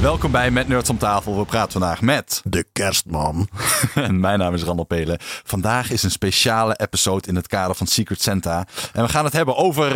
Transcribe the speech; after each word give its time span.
Welkom 0.00 0.30
bij 0.30 0.50
Met 0.50 0.68
Nerds 0.68 0.90
om 0.90 0.98
tafel. 0.98 1.38
We 1.38 1.44
praten 1.44 1.72
vandaag 1.72 2.00
met... 2.00 2.40
De 2.44 2.64
kerstman. 2.72 3.48
En 3.94 4.20
mijn 4.20 4.38
naam 4.38 4.54
is 4.54 4.62
Randall 4.62 4.84
Pelen. 4.84 5.18
Vandaag 5.20 5.90
is 5.90 6.02
een 6.02 6.10
speciale 6.10 6.76
episode 6.76 7.28
in 7.28 7.36
het 7.36 7.46
kader 7.46 7.74
van 7.74 7.86
Secret 7.86 8.22
Santa. 8.22 8.66
En 8.92 9.02
we 9.02 9.08
gaan 9.08 9.24
het 9.24 9.32
hebben 9.32 9.56
over... 9.56 9.92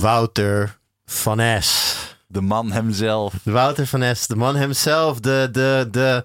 Wouter 0.00 0.78
van 1.04 1.62
S. 1.62 1.96
De 2.26 2.40
man 2.40 2.72
hemzelf. 2.72 3.34
Wouter 3.42 3.86
van 3.86 4.16
S, 4.16 4.26
de 4.26 4.36
man 4.36 4.56
hemzelf, 4.56 5.20
de, 5.20 5.48
de, 5.52 5.88
de, 5.90 6.24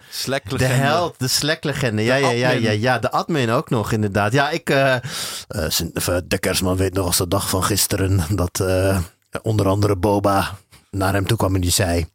de 0.58 0.66
held, 0.66 1.20
de 1.20 1.28
Slack-legende. 1.28 2.04
Ja, 2.04 2.16
ja, 2.16 2.30
ja, 2.30 2.50
ja, 2.50 2.72
ja, 2.72 3.00
de 3.00 3.12
admin 3.12 3.50
ook 3.50 3.70
nog 3.70 3.92
inderdaad. 3.92 4.32
Ja, 4.34 4.50
ik, 4.50 4.70
eh, 4.70 4.96
eh, 5.48 5.80
eh, 5.94 6.18
de 6.26 6.38
kerstman 6.40 6.76
weet 6.76 6.94
nog 6.94 7.06
als 7.06 7.18
de 7.18 7.28
dag 7.28 7.50
van 7.50 7.64
gisteren 7.64 8.22
dat 8.30 8.64
onder 9.42 9.68
andere 9.68 9.96
Boba 9.96 10.58
naar 10.92 11.14
hem 11.14 11.28
toe 11.28 11.38
kwam 11.38 11.56
en 11.56 11.62
die 11.62 11.72
zei... 11.72 12.12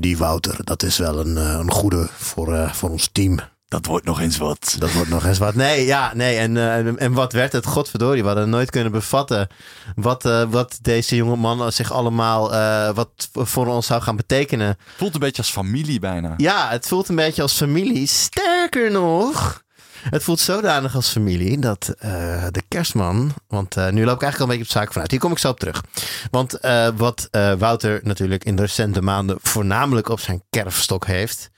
Die 0.00 0.18
Wouter, 0.18 0.56
dat 0.64 0.82
is 0.82 0.98
wel 0.98 1.18
een, 1.20 1.36
eh, 1.36 1.52
een 1.52 1.70
goede 1.70 2.08
voor, 2.16 2.54
eh, 2.54 2.72
voor 2.72 2.90
ons 2.90 3.08
team. 3.12 3.38
Dat 3.68 3.86
wordt 3.86 4.06
nog 4.06 4.20
eens 4.20 4.36
wat. 4.36 4.76
Dat 4.78 4.92
wordt 4.92 5.08
nog 5.08 5.24
eens 5.24 5.38
wat. 5.38 5.54
Nee, 5.54 5.86
ja, 5.86 6.12
nee. 6.14 6.36
En, 6.36 6.56
eh, 6.56 7.02
en- 7.02 7.12
wat 7.12 7.32
werd 7.32 7.52
het? 7.52 7.66
Godverdorie, 7.66 8.20
we 8.22 8.26
hadden 8.28 8.50
nooit 8.50 8.70
kunnen 8.70 8.92
bevatten 8.92 9.48
wat, 9.94 10.22
wat 10.50 10.78
deze 10.82 11.16
jonge 11.16 11.36
man 11.36 11.72
zich 11.72 11.92
allemaal 11.92 12.50
wat 12.94 13.10
voor 13.32 13.66
ons 13.66 13.86
zou 13.86 14.02
gaan 14.02 14.16
betekenen. 14.16 14.76
Voelt 14.96 15.14
een 15.14 15.20
beetje 15.20 15.42
als 15.42 15.50
familie 15.50 15.98
bijna. 15.98 16.34
Ja, 16.36 16.68
het 16.70 16.88
voelt 16.88 17.08
een 17.08 17.16
beetje 17.16 17.42
als 17.42 17.52
familie. 17.52 18.06
Sterker 18.06 18.90
nog, 18.90 19.62
het 20.02 20.22
voelt 20.22 20.40
zodanig 20.40 20.94
als 20.94 21.08
familie 21.08 21.58
dat 21.58 21.94
eh, 21.98 22.46
de 22.50 22.62
kerstman. 22.68 23.34
Want 23.48 23.76
eh, 23.76 23.88
nu 23.88 24.04
loop 24.04 24.16
ik 24.16 24.22
eigenlijk 24.22 24.38
al 24.38 24.42
een 24.42 24.48
beetje 24.48 24.62
op 24.62 24.72
de 24.72 24.78
zaak 24.78 24.92
vanuit. 24.92 25.10
Hier 25.10 25.20
kom 25.20 25.32
ik 25.32 25.38
zo 25.38 25.48
op 25.48 25.60
terug. 25.60 25.82
Want 26.30 26.54
eh, 26.54 26.88
wat 26.96 27.28
Wouter 27.58 28.00
natuurlijk 28.02 28.44
in 28.44 28.56
de 28.56 28.62
recente 28.62 29.02
maanden 29.02 29.38
voornamelijk 29.42 30.08
op 30.08 30.20
zijn 30.20 30.42
kerfstok 30.50 31.06
heeft. 31.06 31.50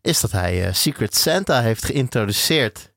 Is 0.00 0.20
dat 0.20 0.30
hij 0.30 0.72
Secret 0.72 1.16
Santa 1.16 1.60
heeft 1.60 1.84
geïntroduceerd 1.84 2.92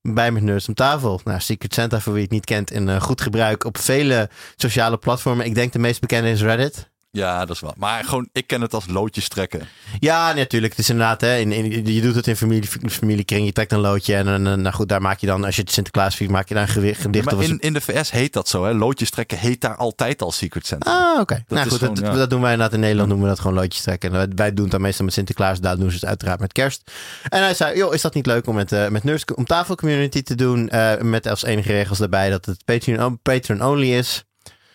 bij 0.00 0.30
Met 0.30 0.42
Nerds 0.42 0.68
om 0.68 0.74
tafel. 0.74 1.20
Nou, 1.24 1.40
Secret 1.40 1.74
Santa, 1.74 2.00
voor 2.00 2.12
wie 2.12 2.22
het 2.22 2.30
niet 2.30 2.44
kent, 2.44 2.70
in 2.70 3.00
goed 3.00 3.20
gebruik 3.20 3.64
op 3.64 3.78
vele 3.78 4.30
sociale 4.56 4.96
platformen. 4.96 5.46
Ik 5.46 5.54
denk 5.54 5.72
de 5.72 5.78
meest 5.78 6.00
bekende 6.00 6.30
is 6.30 6.42
Reddit. 6.42 6.91
Ja, 7.18 7.44
dat 7.44 7.54
is 7.56 7.60
wel. 7.62 7.74
Maar 7.76 8.04
gewoon, 8.04 8.28
ik 8.32 8.46
ken 8.46 8.60
het 8.60 8.74
als 8.74 8.86
loodjes 8.88 9.28
trekken. 9.28 9.68
Ja, 10.00 10.32
natuurlijk. 10.32 10.72
Het 10.72 10.80
is 10.82 10.90
inderdaad, 10.90 11.20
hè, 11.20 11.36
in, 11.36 11.52
in- 11.52 11.86
je 11.94 12.00
doet 12.00 12.14
het 12.14 12.26
in 12.26 12.36
familie, 12.36 12.68
familiekring. 12.90 13.46
Je 13.46 13.52
trekt 13.52 13.72
een 13.72 13.78
loodje 13.80 14.14
en, 14.14 14.28
en, 14.28 14.46
en, 14.46 14.62
nou 14.62 14.74
goed, 14.74 14.88
daar 14.88 15.00
maak 15.00 15.18
je 15.18 15.26
dan, 15.26 15.44
als 15.44 15.56
je 15.56 15.62
het 15.62 15.70
Sinterklaas 15.72 16.16
viert, 16.16 16.30
maak 16.30 16.48
je 16.48 16.54
daar 16.54 16.62
een 16.62 16.68
gewicht, 16.68 17.00
gedicht 17.00 17.24
maar 17.24 17.42
in, 17.42 17.58
in 17.58 17.72
de 17.72 17.80
VS 17.80 18.10
heet 18.10 18.32
dat 18.32 18.48
zo, 18.48 18.64
hè? 18.64 18.72
Loodjes 18.74 19.10
trekken 19.10 19.38
heet 19.38 19.60
daar 19.60 19.76
altijd 19.76 20.22
al 20.22 20.32
Secret 20.32 20.66
Santa. 20.66 20.90
Ah, 21.12 21.20
oké. 21.20 21.44
Nou 21.48 21.68
goed, 21.68 21.78
gewoon, 21.78 21.94
dat, 21.94 22.04
ja. 22.04 22.12
dat 22.14 22.30
doen 22.30 22.40
wij 22.40 22.50
inderdaad 22.52 22.74
in 22.74 22.80
Nederland, 22.80 23.08
noemen 23.08 23.26
we 23.28 23.32
dat 23.34 23.42
gewoon 23.42 23.56
loodjes 23.56 23.82
trekken. 23.82 24.14
En 24.14 24.36
wij- 24.36 24.52
doen 24.52 24.62
het 24.62 24.72
dan 24.72 24.80
meestal 24.80 25.04
met 25.04 25.14
Sinterklaas, 25.14 25.60
daar 25.60 25.76
doen 25.76 25.88
ze 25.90 25.94
het 25.96 26.04
uiteraard 26.04 26.40
met 26.40 26.52
kerst. 26.52 26.90
En 27.28 27.42
hij 27.42 27.54
zei, 27.54 27.76
joh, 27.76 27.94
is 27.94 28.00
dat 28.02 28.14
niet 28.14 28.26
leuk 28.26 28.46
om 28.46 28.54
met, 28.54 28.72
eh 28.72 28.88
met 28.88 29.04
Nerds 29.04 29.24
om 29.34 29.44
tafel 29.44 29.74
community 29.74 30.22
te 30.22 30.34
doen? 30.34 30.68
eh, 30.68 31.00
met 31.00 31.26
als 31.26 31.42
enige 31.44 31.72
regels 31.72 31.98
daarbij 31.98 32.30
dat 32.30 32.44
het 32.46 32.64
Patreon, 32.64 33.18
Patreon 33.22 33.64
only 33.64 33.92
is. 33.94 34.24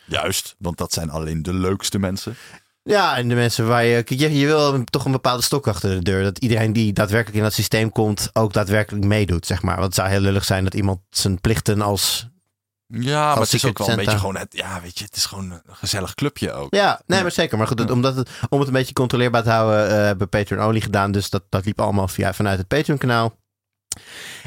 Juist, 0.08 0.56
want 0.60 0.78
dat 0.78 0.94
zijn 0.94 1.10
alleen 1.10 1.44
de 1.44 1.54
leukste 1.54 2.00
mensen. 2.00 2.36
Ja, 2.84 3.18
en 3.18 3.28
de 3.28 3.36
mensen 3.36 3.68
waar 3.68 3.84
je... 3.84 4.04
Je, 4.06 4.38
je 4.40 4.46
wil 4.46 4.84
toch 4.84 5.06
een 5.06 5.12
bepaalde 5.12 5.44
stok 5.44 5.68
achter 5.68 5.90
de 5.90 6.02
deur. 6.04 6.24
Dat 6.24 6.38
iedereen 6.38 6.74
die 6.74 6.94
daadwerkelijk 6.94 7.38
in 7.38 7.44
dat 7.44 7.54
systeem 7.54 7.92
komt... 7.92 8.30
ook 8.34 8.54
daadwerkelijk 8.54 9.06
meedoet, 9.06 9.46
zeg 9.46 9.62
maar. 9.62 9.74
Want 9.76 9.86
het 9.86 9.96
zou 9.96 10.10
heel 10.10 10.20
lullig 10.20 10.46
zijn 10.46 10.64
dat 10.64 10.74
iemand 10.74 11.00
zijn 11.10 11.42
plichten 11.42 11.82
als... 11.82 12.28
Ja, 12.88 13.28
maar 13.34 13.38
het 13.44 13.54
is 13.54 13.66
ook 13.66 13.78
wel 13.78 13.90
een 13.90 13.96
beetje 13.96 14.18
gewoon, 14.18 14.38
het, 14.38 14.54
ja, 14.54 14.82
weet 14.82 14.98
je, 15.00 15.06
het 15.06 15.16
is 15.16 15.26
gewoon 15.26 15.52
een 15.52 15.62
gezellig 15.66 16.14
clubje 16.14 16.52
ook. 16.52 16.74
Ja, 16.76 17.02
nee, 17.06 17.22
maar 17.22 17.32
zeker. 17.32 17.58
Maar 17.58 17.68
goed, 17.68 17.80
het- 17.80 17.92
omdat 17.92 18.16
het, 18.16 18.30
om 18.50 18.60
het 18.60 18.68
een 18.68 18.74
beetje 18.74 18.94
controleerbaar 18.94 19.44
te 19.44 19.50
houden... 19.50 19.90
eh, 19.90 19.96
hebben 19.96 20.30
Patreon 20.30 20.66
only 20.66 20.82
gedaan. 20.82 21.12
Dus 21.12 21.30
dat, 21.30 21.44
dat 21.50 21.66
liep 21.66 21.82
allemaal 21.82 22.08
via, 22.08 22.34
vanuit 22.34 22.58
het 22.58 22.68
Patreon 22.68 22.98
kanaal. 22.98 23.36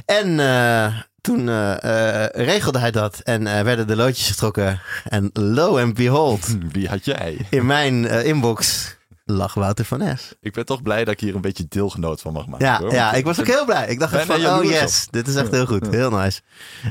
En 0.04 0.41
eh, 0.41 1.00
toen 1.20 1.48
eh, 1.48 2.25
eh, 2.25 2.47
regelde 2.47 2.78
hij 2.78 2.91
dat. 2.91 3.20
En 3.25 3.47
eh, 3.47 3.62
werden 3.62 3.86
de 3.86 3.97
loodjes 3.97 4.28
getrokken. 4.28 4.81
En 5.04 5.31
lo 5.32 5.78
and 5.78 5.94
behold, 5.94 6.56
Wie 6.72 6.88
had 6.88 7.04
jij? 7.04 7.47
in 7.50 7.66
mijn 7.66 8.04
inbox 8.04 8.88
lag 9.30 9.54
Wouter 9.54 9.84
van 9.84 10.16
S. 10.18 10.34
Ik 10.41 10.52
ben 10.52 10.64
toch 10.64 10.82
blij 10.82 11.04
dat 11.04 11.14
ik 11.14 11.20
hier 11.20 11.34
een 11.34 11.41
beetje 11.41 11.66
deelgenoot 11.68 12.20
van 12.20 12.32
mag 12.32 12.46
maken. 12.46 12.66
Ja, 12.66 12.78
hoor. 12.78 12.92
ja, 12.92 13.12
ik 13.12 13.24
was 13.24 13.41
ook 13.41 13.46
heel 13.46 13.64
blij. 13.64 13.88
Ik 13.88 13.98
dacht 13.98 14.12
echt 14.12 14.26
van, 14.26 14.46
oh 14.46 14.64
yes, 14.64 15.06
dit 15.10 15.28
is 15.28 15.34
echt 15.34 15.50
heel 15.50 15.66
goed. 15.66 15.86
Heel 15.91 16.10
nice. 16.10 16.41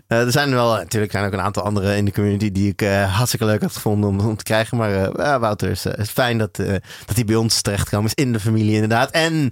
Eh, 0.08 0.22
er 0.26 0.32
zijn 0.32 0.52
wel, 0.52 0.76
natuurlijk 0.76 1.12
zijn 1.12 1.26
ook 1.26 1.34
een 1.34 1.42
aantal 1.42 1.64
anderen 1.64 1.96
in 1.98 2.06
de 2.06 2.12
community 2.12 2.52
die 2.52 2.70
ik 2.70 2.82
eh, 2.82 3.16
hartstikke 3.16 3.46
leuk 3.46 3.62
had 3.62 3.74
gevonden 3.74 4.10
om, 4.10 4.20
om 4.20 4.36
te 4.36 4.44
krijgen. 4.44 4.78
Maar 4.78 4.94
eh, 4.94 5.10
ja, 5.16 5.40
Wouter, 5.40 5.70
is, 5.70 5.86
eh, 5.86 6.00
is 6.00 6.10
fijn 6.10 6.38
dat, 6.38 6.60
eh, 6.60 6.72
dat 7.06 7.16
hij 7.16 7.26
bij 7.26 7.36
ons 7.36 7.62
terechtkwam. 7.62 8.06
Is 8.06 8.14
in 8.14 8.34
de 8.34 8.40
familie 8.40 8.74
inderdaad. 8.74 9.12
En 9.12 9.52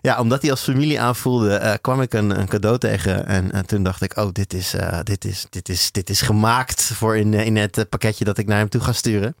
ja, 0.00 0.20
omdat 0.20 0.42
hij 0.42 0.50
als 0.50 0.62
familie 0.62 1.00
aanvoelde, 1.00 1.54
eh, 1.54 1.74
kwam 1.80 2.00
ik 2.00 2.12
een, 2.12 2.38
een 2.38 2.48
cadeau 2.48 2.78
tegen. 2.78 3.26
En, 3.26 3.52
en 3.52 3.66
toen 3.66 3.82
dacht 3.82 4.02
ik, 4.02 4.16
oh, 4.16 4.32
dit 4.32 4.54
is, 4.54 4.74
eh, 4.74 4.98
dit 5.02 5.24
is, 5.24 5.46
dit 5.50 5.68
is, 5.68 5.92
dit 5.92 6.10
is 6.10 6.20
gemaakt 6.20 6.82
voor 6.82 7.16
in, 7.16 7.34
eh, 7.34 7.46
in 7.46 7.56
het 7.56 7.78
eh, 7.78 7.84
pakketje 7.88 8.24
dat 8.24 8.38
ik 8.38 8.46
naar 8.46 8.58
hem 8.58 8.68
toe 8.68 8.80
ga 8.80 8.92
sturen. 8.92 9.34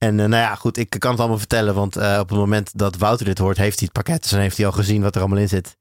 En 0.00 0.20
eh, 0.20 0.26
nou 0.26 0.42
ja, 0.42 0.54
goed, 0.54 0.76
ik 0.76 0.90
kan 0.98 1.10
het 1.10 1.20
allemaal 1.20 1.38
vertellen, 1.38 1.74
want 1.74 1.96
eh, 1.96 2.18
op 2.20 2.28
het 2.28 2.38
moment 2.38 2.78
dat 2.78 2.96
Wouter 2.96 3.26
dit 3.26 3.38
hoort, 3.38 3.56
heeft 3.56 3.78
hij 3.78 3.88
het 3.92 4.04
pakket. 4.04 4.22
Dus 4.22 4.30
dan 4.30 4.40
heeft 4.40 4.56
hij 4.56 4.66
al 4.66 4.72
gezien 4.72 5.02
wat 5.02 5.14
er 5.14 5.20
allemaal 5.20 5.38
in 5.38 5.48
zit. 5.48 5.76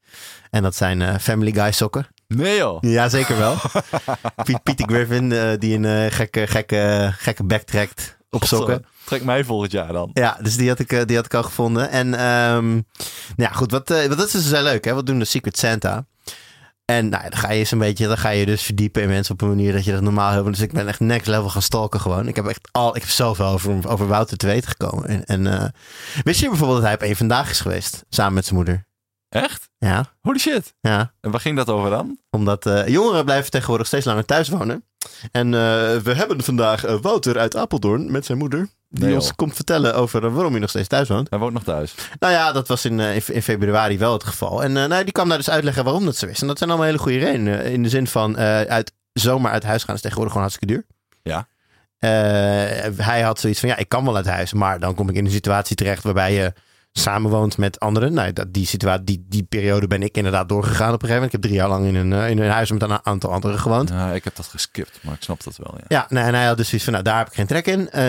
En 0.49 0.63
dat 0.63 0.75
zijn 0.75 1.01
eh, 1.01 1.17
Family 1.17 1.51
Guy 1.51 1.71
sokken. 1.71 2.07
Nee 2.27 2.57
joh. 2.57 2.77
Ja, 2.81 3.09
zeker 3.09 3.37
wel. 3.37 3.55
Piet, 4.45 4.63
Peter 4.63 4.87
Griffin, 4.87 5.29
die 5.59 5.77
een 5.77 6.11
gekke, 6.11 6.47
gekke, 6.47 7.13
gekke 7.17 7.43
bek 7.43 7.61
trekt 7.61 8.17
op 8.29 8.43
sokken. 8.43 8.85
Trek 9.05 9.23
mij 9.23 9.43
volgend 9.43 9.71
jaar 9.71 9.93
dan. 9.93 10.09
Ja, 10.13 10.37
dus 10.41 10.57
die 10.57 10.67
had 10.69 10.79
ik, 10.79 11.07
die 11.07 11.15
had 11.15 11.25
ik 11.25 11.33
al 11.33 11.43
gevonden. 11.43 11.89
En 11.89 12.13
ehm, 12.13 12.69
nou 12.69 12.83
ja, 13.35 13.49
goed, 13.49 13.71
wat, 13.71 13.89
wat 13.89 14.17
dat 14.17 14.27
is 14.27 14.31
dus 14.31 14.51
heel 14.51 14.63
leuk, 14.63 14.85
hè? 14.85 14.93
Wat 14.93 15.05
doen 15.05 15.19
de 15.19 15.25
Secret 15.25 15.57
Santa? 15.57 16.05
En 16.89 17.09
nou, 17.09 17.23
ja, 17.23 17.29
dan 17.29 17.39
ga 17.39 17.51
je 17.51 17.59
eens 17.59 17.71
een 17.71 17.77
beetje, 17.77 18.07
dan 18.07 18.17
ga 18.17 18.29
je 18.29 18.45
dus 18.45 18.61
verdiepen 18.61 19.01
in 19.01 19.07
mensen 19.07 19.33
op 19.33 19.41
een 19.41 19.47
manier 19.47 19.73
dat 19.73 19.85
je 19.85 19.91
dat 19.91 20.01
normaal 20.01 20.31
hebt. 20.31 20.45
Dus 20.45 20.59
ik 20.59 20.71
ben 20.71 20.87
echt 20.87 20.99
next 20.99 21.27
level 21.27 21.49
gaan 21.49 21.61
stalken 21.61 21.99
gewoon. 21.99 22.27
Ik 22.27 22.35
heb 22.35 22.45
echt 22.45 22.67
al, 22.71 22.95
ik 22.95 23.01
heb 23.01 23.11
zoveel 23.11 23.45
over, 23.45 23.89
over 23.89 24.07
Wouter 24.07 24.37
te 24.37 24.45
weten 24.45 24.69
gekomen. 24.69 25.07
En, 25.07 25.25
en 25.25 25.47
eh, 25.47 25.69
wist 26.23 26.39
je 26.39 26.49
bijvoorbeeld 26.49 26.79
dat 26.79 26.87
hij 26.87 26.95
op 26.95 27.01
één 27.01 27.15
vandaag 27.15 27.49
is 27.49 27.59
geweest, 27.59 28.05
samen 28.09 28.33
met 28.33 28.43
zijn 28.43 28.55
moeder? 28.55 28.85
Echt? 29.29 29.69
Ja, 29.77 30.05
Holy 30.21 30.39
shit. 30.39 30.73
ja. 30.81 31.13
En 31.21 31.31
waar 31.31 31.39
ging 31.39 31.55
dat 31.55 31.69
over 31.69 31.89
dan? 31.89 32.19
Omdat 32.29 32.65
eh, 32.65 32.87
jongeren 32.87 33.25
blijven 33.25 33.51
tegenwoordig 33.51 33.87
steeds 33.87 34.05
langer 34.05 34.25
thuis 34.25 34.49
wonen. 34.49 34.83
En 35.31 35.45
eh, 35.45 35.97
we 35.97 36.13
hebben 36.13 36.43
vandaag 36.43 36.81
Wouter 37.01 37.37
uit 37.37 37.55
Apeldoorn 37.55 38.11
met 38.11 38.25
zijn 38.25 38.37
moeder. 38.37 38.69
Die 38.89 39.05
Nee, 39.05 39.15
ons 39.15 39.35
komt 39.35 39.55
vertellen 39.55 39.95
over 39.95 40.25
eh, 40.25 40.33
waarom 40.33 40.51
hij 40.51 40.61
nog 40.61 40.69
steeds 40.69 40.87
thuis 40.87 41.07
woont. 41.07 41.29
Hij 41.29 41.39
woont 41.39 41.53
nog 41.53 41.63
thuis. 41.63 41.95
Nou 42.19 42.33
ja, 42.33 42.51
dat 42.51 42.67
was 42.67 42.85
in, 42.85 42.99
eh, 42.99 43.15
in, 43.15 43.21
in 43.27 43.41
februari 43.41 43.97
wel 43.97 44.13
het 44.13 44.23
geval. 44.23 44.63
En 44.63 44.77
eh, 44.77 44.85
nou, 44.85 45.03
die 45.03 45.11
kwam 45.11 45.27
daar 45.29 45.37
dus 45.37 45.49
uitleggen 45.49 45.83
waarom 45.83 46.05
dat 46.05 46.15
zo 46.15 46.25
is. 46.25 46.41
En 46.41 46.47
dat 46.47 46.57
zijn 46.57 46.69
allemaal 46.69 46.87
hele 46.87 46.99
goede 46.99 47.17
redenen. 47.17 47.65
In 47.65 47.83
de 47.83 47.89
zin 47.89 48.07
van 48.07 48.37
uit, 48.37 48.93
zomaar 49.13 49.51
uit 49.51 49.63
huis 49.63 49.83
gaan 49.83 49.95
is 49.95 50.01
tegenwoordig 50.01 50.33
gewoon 50.33 50.49
hartstikke 50.49 50.75
duur. 50.75 50.85
Ja. 51.23 51.47
Hij 53.03 53.21
had 53.21 53.39
zoiets 53.39 53.59
van, 53.59 53.69
ja, 53.69 53.77
ik 53.77 53.89
kan 53.89 54.05
wel 54.05 54.15
uit 54.15 54.25
huis. 54.25 54.53
Maar 54.53 54.79
dan 54.79 54.95
kom 54.95 55.09
ik 55.09 55.15
in 55.15 55.25
een 55.25 55.31
situatie 55.31 55.75
terecht 55.75 56.03
waarbij 56.03 56.33
je 56.33 56.53
samenwoont 56.91 57.57
met 57.57 57.79
anderen. 57.79 58.13
Nou, 58.13 58.33
dat, 58.33 58.53
die, 58.53 58.65
situatie, 58.65 59.03
die, 59.03 59.25
die 59.29 59.43
periode 59.43 59.87
ben 59.87 60.03
ik 60.03 60.17
inderdaad 60.17 60.49
doorgegaan 60.49 60.93
op 60.93 61.01
een 61.01 61.07
gegeven 61.07 61.15
moment. 61.15 61.33
Ik 61.33 61.41
heb 61.41 61.41
drie 61.41 61.55
jaar 61.55 61.69
lang 61.69 61.85
in 61.85 61.95
een, 61.95 62.13
eh, 62.13 62.29
in 62.29 62.39
een 62.39 62.49
huis 62.49 62.71
met 62.71 62.81
een 62.81 63.05
aantal 63.05 63.31
anderen 63.31 63.59
gewoond. 63.59 63.89
Ja, 63.89 64.11
ik 64.11 64.23
heb 64.23 64.35
dat 64.35 64.47
geskipt, 64.47 64.99
maar 65.01 65.13
ik 65.13 65.23
snap 65.23 65.43
dat 65.43 65.57
wel. 65.57 65.73
Ja. 65.77 65.85
Ja, 65.87 66.05
nou, 66.09 66.27
en 66.27 66.33
hij 66.33 66.45
had 66.45 66.57
dus 66.57 66.67
zoiets 66.67 66.83
van, 66.83 66.93
nou, 66.93 67.05
daar 67.05 67.17
heb 67.17 67.27
ik 67.27 67.33
geen 67.33 67.47
trek 67.47 67.67
in. 67.67 67.89
Eh, 67.89 68.01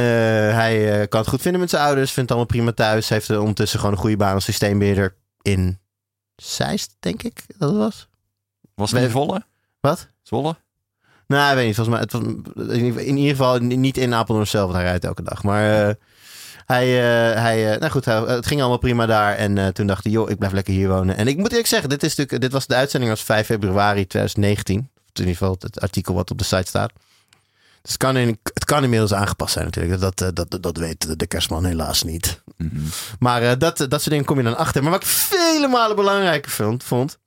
hij 0.55 1.01
eh, 1.01 1.09
kan 1.09 1.21
het 1.21 1.29
goed 1.29 1.43
vinden 1.43 1.61
met 1.61 1.71
zijn 1.71 1.83
ouders, 1.83 2.13
vindt 2.13 2.31
het 2.31 2.39
allemaal 2.39 2.57
prima 2.57 2.73
thuis. 2.73 3.09
Heeft 3.09 3.29
er 3.29 3.41
ondertussen 3.41 3.79
gewoon 3.79 3.95
een 3.95 4.01
goede 4.01 4.17
baan 4.17 4.35
als 4.35 4.45
systeembeheerder 4.45 5.17
in 5.43 5.79
Zeist, 6.37 6.97
denk 7.01 7.23
ik 7.23 7.45
dat 7.59 7.73
was. 7.73 8.09
Was 8.75 8.91
het 8.91 9.03
in 9.03 9.11
Volle? 9.11 9.45
Wat? 9.81 10.09
Zwolle? 10.23 10.57
Nou, 11.27 11.51
ik 11.51 11.57
weet 11.57 11.67
niet, 11.67 11.75
volgens 11.75 11.97
mij, 11.97 12.05
het 12.05 12.13
was, 12.13 12.77
in 13.07 13.17
ieder 13.17 13.37
geval 13.37 13.59
niet 13.59 13.97
in 13.97 14.15
Apeldoorn 14.15 14.47
zelf, 14.47 14.65
want 14.65 14.77
hij 14.77 14.85
rijdt 14.85 15.05
elke 15.05 15.23
dag. 15.23 15.43
Maar 15.43 15.89
eh, 15.89 15.95
hij, 16.71 16.87
eh, 16.87 17.43
hij 17.43 17.73
eh, 17.73 17.79
nou 17.81 17.93
goed, 17.93 18.05
het 18.05 18.47
ging 18.47 18.61
allemaal 18.61 18.79
prima 18.79 19.07
daar. 19.07 19.37
En 19.37 19.59
eh, 19.59 19.67
toen 19.67 19.87
dacht 19.87 20.05
hij, 20.05 20.13
joh, 20.13 20.31
ik 20.31 20.39
blijf 20.39 20.53
lekker 20.53 20.75
hier 20.75 20.89
wonen. 20.89 21.17
En 21.17 21.29
ik 21.29 21.37
moet 21.37 21.51
eerlijk 21.51 21.67
zeggen, 21.67 21.89
dit, 21.89 22.03
is 22.03 22.15
natuurlijk, 22.15 22.43
dit 22.43 22.53
was 22.53 22.67
de 22.67 22.75
uitzending 22.75 23.13
was 23.13 23.23
5 23.23 23.47
februari 23.47 24.07
2019. 24.07 24.79
Of 24.79 24.85
in 24.87 25.11
ieder 25.15 25.33
geval 25.33 25.57
het 25.61 25.81
artikel 25.81 26.15
wat 26.15 26.31
op 26.31 26.39
de 26.39 26.45
site 26.45 26.67
staat. 26.67 26.93
Dus 27.83 27.93
het 27.93 27.97
kan, 27.97 28.17
in, 28.17 28.39
het 28.55 28.65
kan 28.65 28.83
inmiddels 28.83 29.15
aangepast 29.15 29.53
zijn 29.53 29.65
natuurlijk. 29.65 30.01
Dat, 30.01 30.19
dat, 30.19 30.51
dat, 30.51 30.63
dat 30.63 30.77
weet 30.77 31.19
de 31.19 31.27
kerstman 31.27 31.65
helaas 31.65 32.03
niet. 32.03 32.43
Mhm. 32.57 32.81
Maar 33.19 33.59
dat, 33.59 33.77
dat 33.77 33.91
soort 33.91 34.11
dingen 34.11 34.25
kom 34.25 34.37
je 34.37 34.43
dan 34.43 34.57
achter. 34.57 34.83
Maar 34.83 34.91
wat 34.91 35.03
ik 35.03 35.09
vele 35.09 35.69
malen 35.69 35.97
belangrijker 35.97 36.51
vond, 36.51 36.85
vond 36.85 37.19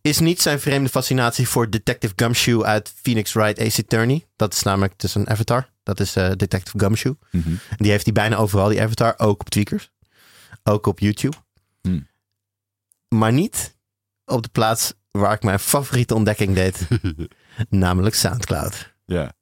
is 0.00 0.18
niet 0.18 0.42
zijn 0.42 0.60
vreemde 0.60 0.88
fascinatie 0.88 1.48
voor 1.48 1.70
Detective 1.70 2.12
Gumshoe 2.16 2.64
uit 2.64 2.92
Phoenix 3.02 3.32
Wright 3.32 3.60
Ace 3.60 3.82
Attorney. 3.82 4.26
Dat 4.36 4.54
is 4.54 4.62
namelijk 4.62 4.92
dus 4.96 5.14
een 5.14 5.30
avatar. 5.30 5.71
Dat 5.82 6.00
is 6.00 6.16
eh, 6.16 6.30
Detective 6.36 6.78
Gumshoe. 6.78 7.16
Mhm. 7.30 7.54
Die 7.76 7.90
heeft 7.90 8.04
hij 8.04 8.12
bijna 8.12 8.36
overal, 8.36 8.68
die 8.68 8.82
avatar. 8.82 9.14
Ook 9.16 9.40
op 9.40 9.48
Tweakers. 9.48 9.90
Ook 10.62 10.86
op 10.86 10.98
YouTube. 10.98 11.36
Hmm. 11.80 12.08
Maar 13.08 13.32
niet 13.32 13.76
op 14.24 14.42
de 14.42 14.48
plaats 14.48 14.94
waar 15.10 15.32
ik 15.32 15.42
mijn 15.42 15.58
favoriete 15.58 16.14
ontdekking 16.14 16.54
deed. 16.54 16.88
namelijk 17.68 18.14
Soundcloud. 18.14 18.92
Ja. 19.04 19.32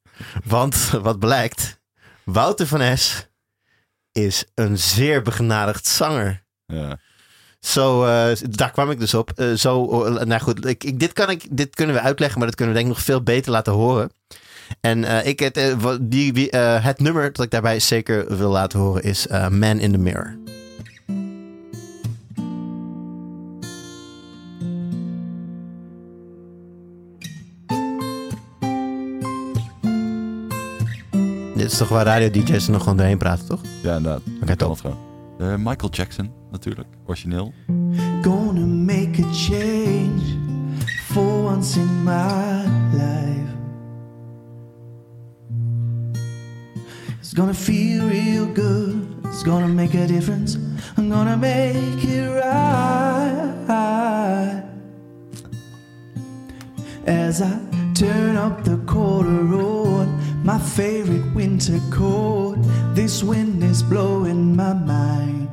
Want 0.44 0.90
wat 1.02 1.19
blijkt, 1.19 1.81
Wouter 2.25 2.66
van 2.66 2.98
S 2.98 3.28
is 4.12 4.44
een 4.54 4.78
zeer 4.78 5.22
begenadigd 5.22 5.87
zanger. 5.87 6.44
Ja. 6.66 6.98
Zo, 7.60 8.04
eh, 8.04 8.37
daar 8.50 8.70
kwam 8.70 8.90
ik 8.90 8.98
dus 8.98 9.14
op. 9.14 9.31
Eh, 9.31 9.52
zo, 9.52 9.87
nou 10.25 10.40
goed, 10.40 10.66
ik, 10.66 10.84
ik, 10.84 11.00
dit, 11.00 11.12
kan 11.12 11.31
ik, 11.31 11.46
dit 11.50 11.75
kunnen 11.75 11.94
we 11.94 12.00
uitleggen, 12.00 12.38
maar 12.38 12.46
dat 12.46 12.56
kunnen 12.56 12.75
we 12.75 12.81
denk 12.81 12.90
ik 12.90 12.96
nog 12.96 13.06
veel 13.06 13.22
beter 13.22 13.52
laten 13.52 13.72
horen. 13.72 14.10
En 14.81 15.05
eh, 15.05 15.26
ik, 15.26 15.40
het, 15.40 15.56
eh, 15.56 15.94
die, 16.00 16.50
eh, 16.50 16.84
het 16.84 17.00
nummer 17.00 17.32
dat 17.32 17.44
ik 17.44 17.50
daarbij 17.50 17.81
zeker 17.81 18.37
wil 18.37 18.50
laten 18.50 18.78
horen 18.78 19.02
is 19.02 19.26
eh, 19.26 19.49
Man 19.49 19.78
in 19.78 19.93
the 19.93 19.99
Mirror. 19.99 20.38
Dit 31.55 31.73
is 31.73 31.78
toch 31.78 31.88
waar 31.88 32.05
radio-dj's 32.05 32.66
er 32.66 32.73
nog 32.73 32.82
gewoon 32.82 32.96
doorheen 32.96 33.19
praten, 33.19 33.46
toch? 33.46 33.61
Ja, 33.82 33.96
inderdaad. 33.96 34.23
Oké, 34.43 34.76
gewoon. 34.76 34.96
Eh, 35.38 35.55
Michael 35.56 35.90
Jackson, 35.90 36.31
natuurlijk. 36.50 36.88
Origineel. 37.06 37.52
Gonna 38.23 38.66
make 38.66 39.23
a 39.23 39.32
change 39.32 40.23
for 41.12 41.52
once 41.52 41.81
in 41.81 42.02
my 42.05 42.80
It's 47.31 47.38
gonna 47.38 47.55
feel 47.55 48.09
real 48.09 48.44
good. 48.44 49.06
It's 49.27 49.44
gonna 49.44 49.69
make 49.69 49.94
a 49.94 50.05
difference. 50.05 50.56
I'm 50.97 51.09
gonna 51.09 51.37
make 51.37 52.03
it 52.05 52.29
right. 52.29 53.71
As 57.06 57.41
I 57.41 57.56
turn 57.94 58.35
up 58.35 58.65
the 58.65 58.79
road, 58.79 60.09
my 60.43 60.59
favorite 60.59 61.32
winter 61.32 61.79
coat. 61.93 62.56
This 62.94 63.23
wind 63.23 63.62
is 63.62 63.85
blowing 63.85 64.56
my 64.56 64.73
mind. 64.73 65.49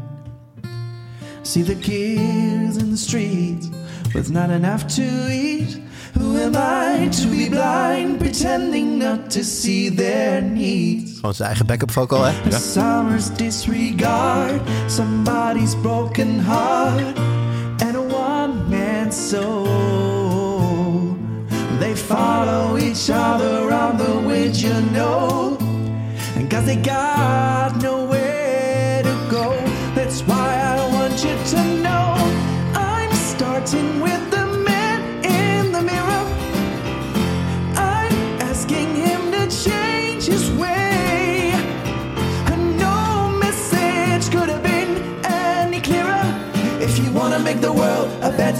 See 1.44 1.62
the 1.62 1.76
kids 1.76 2.78
in 2.78 2.90
the 2.90 2.98
streets 2.98 3.70
with 4.16 4.32
not 4.32 4.50
enough 4.50 4.88
to 4.96 5.32
eat. 5.32 5.80
Who 6.20 6.38
am 6.38 6.56
I 6.56 7.10
to 7.10 7.28
be 7.28 7.50
blind, 7.50 8.20
pretending 8.20 8.98
not 8.98 9.30
to 9.32 9.44
see 9.44 9.96
their 9.96 10.42
needs? 10.42 11.12
Gewoon 11.16 11.34
zijn 11.34 11.48
eigen 11.48 11.66
backup 11.66 11.92
vocal, 11.92 12.24
hè? 12.24 12.32
A 12.54 12.60
summer's 12.60 13.30
disregard, 13.36 14.62
somebody's 14.88 15.76
broken 15.82 16.40
heart, 16.40 17.18
and 17.82 17.96
a 17.96 18.00
one 18.00 18.54
man 18.70 19.12
soul. 19.12 19.68
They 21.80 21.96
follow 21.96 22.78
each 22.78 23.10
other 23.10 23.72
on 23.72 23.98
the 23.98 24.28
wind, 24.28 24.60
you 24.60 24.74
know, 24.92 25.58
and 26.36 26.50
cause 26.50 26.66
they 26.66 26.82
got 26.82 26.97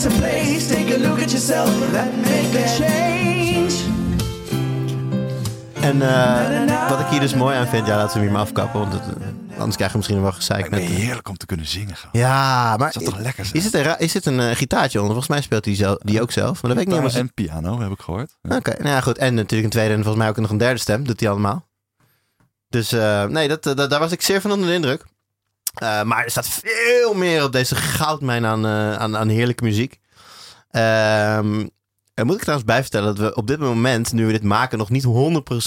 place, 0.06 0.68
take 0.68 0.94
a 0.96 0.98
look 1.00 1.22
at 1.22 1.32
yourself 1.32 1.70
and 1.96 2.18
make 2.22 2.64
a 2.64 2.68
change. 2.68 3.76
En 5.82 6.02
eh, 6.02 6.90
wat 6.90 7.00
ik 7.00 7.06
hier 7.06 7.20
dus 7.20 7.34
mooi 7.34 7.56
aan 7.58 7.68
vind, 7.68 7.88
ja, 7.88 7.96
laten 7.96 8.08
we 8.08 8.14
hem 8.14 8.22
hier 8.22 8.32
maar 8.32 8.42
afkappen, 8.42 8.80
want 8.80 8.94
het, 8.94 9.02
eh, 9.04 9.58
anders 9.58 9.76
krijgen 9.76 9.92
we 9.92 9.98
misschien 9.98 10.22
wel 10.22 10.32
gezeik 10.32 10.66
Ik 10.66 10.72
met... 10.72 10.80
ben 10.80 10.90
heerlijk 10.90 11.30
om 11.30 11.38
te 11.38 11.46
kunnen 11.46 11.66
zingen. 11.66 11.96
gewoon. 11.96 12.22
Ja, 12.22 12.78
maar 12.78 12.92
Zou 12.92 13.06
toch 13.06 13.20
lekker 13.20 13.46
zijn? 13.46 13.58
is 13.58 13.72
het 13.72 13.74
een, 13.86 14.00
is 14.00 14.14
het 14.14 14.26
een 14.26 14.40
eh, 14.40 14.56
gitaartje 14.56 14.98
onder? 15.02 15.14
Volgens 15.16 15.34
mij 15.36 15.42
speelt 15.44 15.66
hij 15.66 15.76
zelf, 15.76 15.98
die 15.98 16.22
ook 16.22 16.32
zelf, 16.32 16.62
maar 16.62 16.62
dat 16.62 16.72
weet 16.72 16.80
ik 16.80 16.88
niet 16.88 17.12
helemaal. 17.14 17.20
En 17.22 17.34
piano, 17.34 17.80
heb 17.80 17.92
ik 17.92 18.00
gehoord. 18.00 18.38
Ja. 18.42 18.56
Oké, 18.56 18.70
nou 18.78 18.90
ja, 18.90 19.02
goed. 19.02 19.18
En 19.18 19.34
natuurlijk 19.34 19.64
een 19.64 19.70
tweede 19.70 19.94
en 19.94 19.98
volgens 20.04 20.18
mij 20.18 20.30
ook 20.30 20.38
nog 20.38 20.50
een 20.50 20.58
derde 20.58 20.80
stem, 20.80 21.04
doet 21.04 21.20
hij 21.20 21.30
allemaal. 21.30 21.66
Dus 22.70 22.92
eh, 22.92 23.24
nee, 23.26 23.48
dat, 23.48 23.64
dat, 23.64 23.90
daar 23.90 24.00
was 24.00 24.12
ik 24.12 24.22
zeer 24.22 24.42
van 24.42 24.52
onder 24.52 24.68
de 24.68 24.74
indruk. 24.74 25.06
Eh, 25.78 26.04
maar 26.04 26.24
er 26.24 26.32
staat 26.32 26.48
veel 26.48 27.14
meer 27.14 27.44
op 27.44 27.52
deze 27.52 27.76
goudmijn 27.76 28.46
aan, 28.46 28.66
eh, 28.66 28.96
aan, 28.96 29.18
aan 29.18 29.28
heerlijke 29.28 29.64
muziek. 29.64 30.00
Ehm 30.72 31.66
er 32.18 32.26
moet 32.26 32.36
ik 32.36 32.42
trouwens 32.42 32.70
bij 32.70 32.82
vertellen 32.82 33.16
dat 33.16 33.30
we 33.30 33.36
op 33.36 33.48
dit 33.48 33.60
moment, 33.60 34.14
nu 34.14 34.26
we 34.26 34.32
dit 34.32 34.44
maken, 34.44 34.78
nog 34.78 34.90
niet 34.90 35.06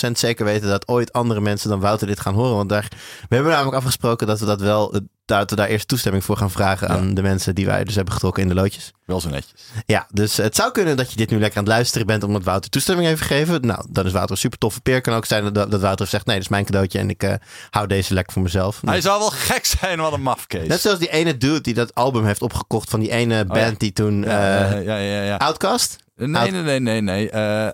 100% 0.07 0.11
zeker 0.13 0.45
weten 0.45 0.69
dat 0.69 0.89
ooit 0.89 1.13
andere 1.13 1.41
mensen 1.41 1.71
dan 1.71 1.81
Wouter 1.81 2.07
dit 2.07 2.21
gaan 2.21 2.35
horen. 2.35 2.57
Want 2.57 2.69
daar, 2.69 2.89
we 3.29 3.35
hebben 3.35 3.53
namelijk 3.53 3.77
afgesproken 3.77 4.27
dat 4.27 4.41
we 4.41 4.47
dat 4.47 4.61
wel, 4.61 4.93
eh, 4.95 5.01
dat 5.25 5.51
we 5.51 5.57
daar 5.57 5.69
eerst 5.69 5.89
toestemming 5.89 6.25
voor 6.25 6.37
gaan 6.37 6.51
vragen 6.51 6.89
Ja. 6.89 6.95
aan 6.95 7.15
de 7.15 7.23
mensen 7.23 7.55
die 7.55 7.67
wij 7.67 7.85
dus 7.85 7.95
hebben 7.95 8.15
getrokken 8.15 8.43
in 8.43 8.49
de 8.49 8.55
loodjes. 8.55 8.93
Wel 9.05 9.21
zo 9.21 9.29
netjes. 9.29 9.61
Ja, 9.87 10.07
dus 10.13 10.37
het 10.37 10.57
zou 10.57 10.73
kunnen 10.73 10.97
dat 10.97 11.11
je 11.11 11.17
dit 11.17 11.31
nu 11.31 11.39
lekker 11.39 11.59
aan 11.59 11.65
het 11.65 11.73
luisteren 11.73 12.07
bent 12.07 12.23
omdat 12.23 12.45
Wouter 12.45 12.71
toestemming 12.71 13.09
heeft 13.09 13.21
gegeven. 13.21 13.67
Nou, 13.67 13.85
dan 13.89 14.07
is 14.07 14.13
Wouter 14.13 14.31
een 14.33 14.41
super 14.41 14.59
toffe 14.59 14.81
peer. 14.81 15.01
Kan 15.01 15.15
ook 15.15 15.25
zijn 15.27 15.53
dat, 15.53 15.71
dat 15.71 15.81
Wouter 15.81 16.07
zegt, 16.07 16.27
nee, 16.27 16.35
dat 16.35 16.45
is 16.45 16.51
mijn 16.51 16.65
cadeautje 16.65 16.99
en 16.99 17.11
ik 17.11 17.23
eh, 17.23 17.35
hou 17.71 17.87
deze 17.87 18.15
lekker 18.15 18.33
voor 18.33 18.43
mezelf. 18.43 18.81
Hij 18.85 19.01
zou 19.01 19.19
wel 19.19 19.31
gek 19.31 19.65
zijn, 19.67 20.01
wat 20.01 20.13
een 20.13 20.23
mafkees. 20.23 20.69
Net 20.69 20.81
zoals 20.81 20.99
die 20.99 21.11
ene 21.11 21.37
dude 21.37 21.61
die 21.61 21.75
dat 21.75 21.95
album 21.95 22.25
heeft 22.25 22.43
opgekocht 22.43 22.91
van 22.91 23.01
die 23.01 23.11
ene 23.11 23.45
band 23.45 23.61
Oh 23.61 23.67
ja. 23.71 23.75
die 23.79 23.93
toen... 23.93 24.23
ja, 24.23 24.69
eh 24.71 24.85
ja, 24.85 24.97
ja, 24.97 25.23
ja. 25.23 25.37
Outcast? 25.37 25.97
Nee, 26.27 26.51
nee, 26.51 26.63
nee, 26.63 26.81
nee, 26.81 27.01
nee. 27.01 27.31
Eh, 27.31 27.67
eh, 27.67 27.73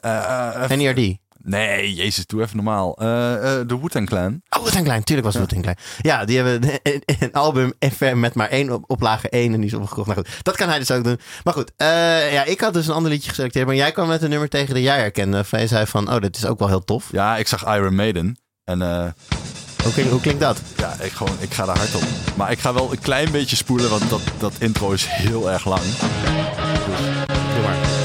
eh, 0.54 0.62
even- 0.62 0.78
NERD? 0.78 1.16
nee, 1.42 1.94
jezus, 1.94 2.26
doe 2.26 2.42
even 2.42 2.56
normaal. 2.56 2.96
Eh, 2.98 3.34
eh, 3.60 3.68
de 3.68 3.78
Wu-Tang 3.80 4.06
Clan. 4.08 4.40
Oh, 4.58 4.64
Wu-Tang 4.64 4.84
Klein. 4.84 5.04
Tuurlijk 5.04 5.26
was 5.26 5.36
het 5.36 5.42
Wu-Tang 5.52 5.62
Klein. 5.62 5.76
Ja, 5.98 6.24
die 6.24 6.36
hebben 6.40 6.62
een, 6.82 7.02
een 7.20 7.32
album 7.32 7.72
FM 7.94 8.18
met 8.20 8.34
maar 8.34 8.48
één 8.48 8.70
op, 8.72 8.84
oplage 8.90 9.28
één 9.28 9.52
en 9.52 9.60
die 9.60 9.66
is 9.70 9.74
opgekocht. 9.74 10.06
Nou 10.08 10.18
goed, 10.18 10.38
dat 10.42 10.56
kan 10.56 10.68
hij 10.68 10.78
dus 10.78 10.90
ook 10.90 11.04
doen. 11.04 11.18
Maar 11.44 11.54
goed, 11.54 11.72
eh, 11.76 12.32
ja, 12.32 12.44
ik 12.44 12.60
had 12.60 12.74
dus 12.74 12.86
een 12.86 12.94
ander 12.94 13.10
liedje 13.10 13.28
geselecteerd. 13.28 13.66
Maar 13.66 13.74
jij 13.74 13.92
kwam 13.92 14.08
met 14.08 14.22
een 14.22 14.30
nummer 14.30 14.48
tegen 14.48 14.74
dat 14.74 14.82
jij 14.82 14.98
herkende. 14.98 15.44
Van 15.44 15.60
je 15.60 15.66
zei 15.66 15.86
van, 15.86 16.12
oh, 16.12 16.20
dit 16.20 16.36
is 16.36 16.46
ook 16.46 16.58
wel 16.58 16.68
heel 16.68 16.84
tof. 16.84 17.08
Ja, 17.12 17.36
ik 17.36 17.48
zag 17.48 17.74
Iron 17.76 17.94
Maiden. 17.94 18.38
En 18.64 18.82
eh, 18.82 19.04
Hoe, 19.82 19.92
klinkt- 19.92 20.10
hoe 20.10 20.20
klinkt 20.20 20.40
dat? 20.40 20.60
ja, 20.76 20.94
ik, 21.00 21.12
gewoon, 21.12 21.36
ik 21.40 21.52
ga 21.54 21.64
daar 21.64 21.76
hard 21.78 21.94
op. 21.94 22.02
Maar 22.36 22.50
ik 22.50 22.58
ga 22.58 22.74
wel 22.74 22.92
een 22.92 23.00
klein 23.00 23.30
beetje 23.30 23.56
spoelen, 23.56 23.90
want 23.90 24.10
dat, 24.10 24.20
dat 24.38 24.52
intro 24.58 24.92
is 24.92 25.04
heel 25.06 25.50
erg 25.50 25.64
lang. 25.64 25.82
Doe 27.54 27.62
maar. 27.62 27.95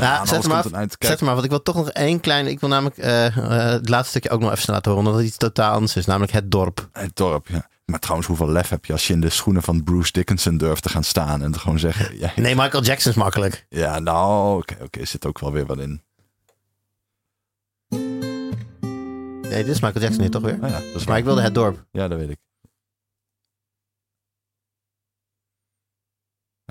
Ja, 0.00 0.16
anders 0.16 0.30
zet 0.30 0.42
hem 0.42 0.50
komt 0.50 0.52
af. 0.52 0.64
het 0.64 0.72
eind. 0.72 0.98
Kijk. 0.98 1.18
Zet 1.18 1.28
af, 1.28 1.34
want 1.34 1.44
ik 1.44 1.50
wil 1.50 1.62
toch 1.62 1.74
nog 1.74 1.90
één 1.90 2.20
klein... 2.20 2.46
Ik 2.46 2.60
wil 2.60 2.68
namelijk 2.68 2.98
eh, 2.98 3.26
eh, 3.26 3.72
het 3.72 3.88
laatste 3.88 4.10
stukje 4.10 4.30
ook 4.30 4.40
nog 4.40 4.52
even 4.52 4.72
laten 4.72 4.90
horen. 4.90 5.06
Omdat 5.06 5.20
het 5.20 5.28
iets 5.28 5.38
totaal 5.38 5.72
anders 5.72 5.96
is. 5.96 6.06
Namelijk 6.06 6.32
het 6.32 6.50
dorp. 6.50 6.88
Het 6.92 7.16
dorp, 7.16 7.48
ja. 7.48 7.68
Maar 7.84 7.98
trouwens, 7.98 8.28
hoeveel 8.28 8.48
lef 8.48 8.68
heb 8.68 8.84
je 8.84 8.92
als 8.92 9.06
je 9.06 9.12
in 9.12 9.20
de 9.20 9.30
schoenen 9.30 9.62
van 9.62 9.84
Bruce 9.84 10.12
Dickinson 10.12 10.56
durft 10.56 10.82
te 10.82 10.88
gaan 10.88 11.04
staan 11.04 11.42
en 11.42 11.52
te 11.52 11.58
gewoon 11.58 11.78
zeggen... 11.78 12.18
Ja, 12.18 12.32
Nee, 12.36 12.54
Michael 12.54 12.82
Jackson 12.82 13.10
is 13.10 13.16
makkelijk. 13.16 13.66
ja 13.68 13.98
nou, 13.98 14.58
oké, 14.58 14.76
oké, 14.82 15.00
er 15.00 15.06
zit 15.06 15.26
ook 15.26 15.38
wel 15.38 15.52
weer 15.52 15.66
wat 15.66 15.78
in. 15.78 16.02
Nee, 19.48 19.64
dit 19.64 19.74
is 19.74 19.80
Michael 19.80 20.04
Jackson 20.04 20.22
niet, 20.22 20.32
toch 20.32 20.42
weer? 20.42 20.58
Nou 20.58 20.72
ja, 20.72 20.78
dat 20.78 21.00
is 21.00 21.06
Maar 21.06 21.18
ik 21.18 21.24
wilde 21.24 21.42
het 21.42 21.54
dorp. 21.54 21.84
Ja, 21.90 22.08
dat 22.08 22.18
weet 22.18 22.30
ik. 22.30 22.38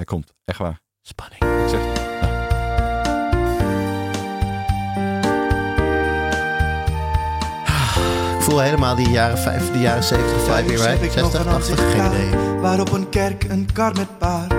Hij 0.01 0.09
komt, 0.09 0.33
echt 0.45 0.59
waar. 0.59 0.79
Spanning. 1.01 1.41
Ik 1.63 1.69
zeg, 1.69 1.79
Ik 8.37 8.41
voel 8.41 8.59
helemaal 8.59 8.95
die 8.95 9.09
jaren 9.09 9.37
5, 9.37 9.71
die 9.71 9.81
jaren 9.81 10.03
70 10.03 10.41
vibe 10.41 10.67
weer, 10.67 10.77
Thuis 10.77 10.89
heb 10.89 10.99
right? 10.99 11.15
ik 11.15 11.21
nog 11.21 11.31
60, 11.31 11.45
een 11.45 11.51
80, 11.51 11.91
geen 11.91 12.05
idee. 12.05 12.59
Waar 12.59 12.79
op 12.79 12.91
een 12.91 13.09
kerk 13.09 13.43
een 13.43 13.69
kar 13.73 13.93
met 13.93 14.17
paard, 14.17 14.51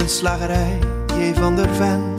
een 0.00 0.08
slagerij, 0.08 0.78
J. 1.18 1.34
van 1.34 1.56
der 1.56 1.74
Ven. 1.74 2.14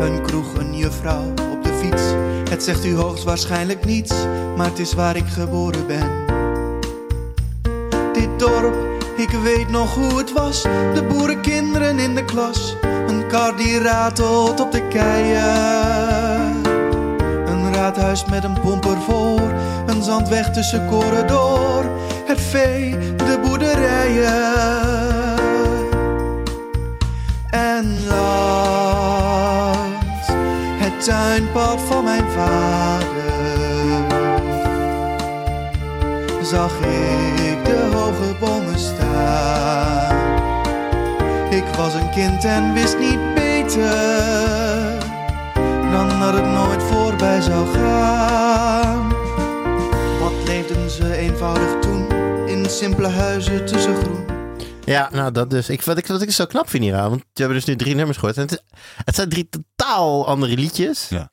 Een 0.00 0.22
kroeg, 0.22 0.54
een 0.54 0.76
juffrouw 0.76 1.30
op 1.30 1.64
de 1.64 1.72
fiets. 1.72 2.02
Het 2.50 2.62
zegt 2.62 2.84
u 2.84 2.94
hoogstwaarschijnlijk 2.94 3.84
niets, 3.84 4.14
maar 4.56 4.66
het 4.66 4.78
is 4.78 4.92
waar 4.92 5.16
ik 5.16 5.26
geboren 5.26 5.86
ben. 5.86 6.26
Dit 8.12 8.38
dorp 8.38 8.77
Ik 9.28 9.38
weet 9.38 9.68
nog 9.68 9.94
hoe 9.94 10.18
het 10.18 10.32
was, 10.32 10.62
de 10.62 11.04
boerenkinderen 11.08 11.98
in 11.98 12.14
de 12.14 12.24
klas. 12.24 12.76
Een 13.06 13.26
kar 13.26 13.56
die 13.56 13.82
ratelt 13.82 14.60
op 14.60 14.72
de 14.72 14.88
keien. 14.88 16.66
Een 17.46 17.74
raadhuis 17.74 18.24
met 18.24 18.44
een 18.44 18.60
pomper 18.60 19.00
voor, 19.00 19.52
een 19.86 20.02
zandweg 20.02 20.50
tussen 20.50 20.86
corridor. 20.86 21.84
Het 22.24 22.40
vee, 22.40 22.98
de 23.16 23.40
boerderijen. 23.42 24.56
En 27.50 28.06
langs 28.06 28.66
het 30.78 31.04
tuinpad 31.04 31.80
van 31.80 32.04
mijn 32.04 32.30
vader 32.30 33.28
zag 36.42 36.72
ik 36.80 37.37
de 37.68 37.90
hoge 37.92 38.34
bomen 38.40 38.78
staan. 38.78 40.16
Ik 41.50 41.64
was 41.76 41.94
een 41.94 42.10
kind 42.10 42.44
en 42.44 42.72
wist 42.72 42.98
niet 42.98 43.34
beter 43.34 45.00
dan 45.90 46.08
dat 46.20 46.32
het 46.34 46.44
nooit 46.46 46.82
voorbij 46.82 47.40
zou 47.40 47.66
gaan. 47.74 49.08
Wat 50.20 50.32
leefden 50.46 50.90
ze 50.90 51.16
eenvoudig 51.16 51.78
toen 51.80 52.08
in 52.46 52.70
simpele 52.70 53.08
huizen 53.08 53.66
tussen 53.66 53.96
groen. 53.96 54.26
Ja, 54.84 55.08
nou 55.12 55.32
dat 55.32 55.50
dus. 55.50 55.68
Ik, 55.68 55.82
wat, 55.82 55.98
ik, 55.98 56.06
wat 56.06 56.22
ik 56.22 56.30
zo 56.30 56.46
knap 56.46 56.68
vind 56.68 56.82
hieraan, 56.84 57.08
want 57.08 57.20
we 57.20 57.26
hebben 57.32 57.56
dus 57.56 57.66
nu 57.66 57.76
drie 57.76 57.94
nummers 57.94 58.18
gehoord. 58.18 58.36
En 58.36 58.42
het, 58.42 58.52
is- 58.52 58.62
het 59.04 59.14
zijn 59.14 59.28
drie 59.28 59.48
totaal 59.48 60.26
andere 60.26 60.54
liedjes. 60.56 61.08
Ja. 61.08 61.30